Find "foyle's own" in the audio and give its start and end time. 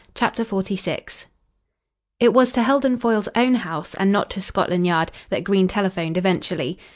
2.97-3.53